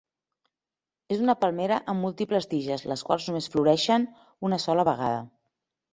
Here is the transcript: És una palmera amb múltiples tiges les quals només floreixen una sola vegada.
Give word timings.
És 1.15 1.19
una 1.25 1.35
palmera 1.41 1.77
amb 1.93 2.05
múltiples 2.05 2.49
tiges 2.55 2.85
les 2.93 3.05
quals 3.11 3.29
només 3.31 3.51
floreixen 3.57 4.11
una 4.51 4.63
sola 4.65 4.87
vegada. 4.93 5.21